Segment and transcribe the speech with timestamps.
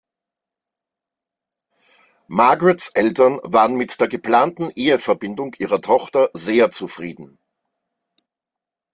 [2.27, 7.37] Margarets Eltern waren mit der geplanten Eheverbindung ihrer Tochter sehr zufrieden.